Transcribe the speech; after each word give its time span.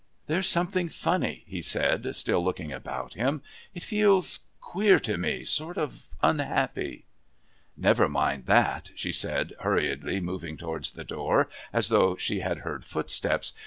"There's 0.25 0.49
something 0.49 0.89
funny," 0.89 1.43
he 1.45 1.61
said, 1.61 2.15
still 2.15 2.43
looking 2.43 2.71
about 2.73 3.13
him. 3.13 3.43
"It 3.75 3.83
feels 3.83 4.39
queer 4.59 4.97
to 4.97 5.15
me 5.15 5.45
sort 5.45 5.77
of 5.77 6.07
unhappy." 6.23 7.05
"Never 7.77 8.09
mind 8.09 8.47
that," 8.47 8.89
she 8.95 9.11
said, 9.11 9.53
hurriedly 9.59 10.19
moving 10.19 10.57
towards 10.57 10.89
the 10.93 11.03
door, 11.03 11.49
as 11.71 11.89
though 11.89 12.15
she 12.15 12.39
had 12.39 12.61
heard 12.61 12.83
footsteps. 12.83 13.53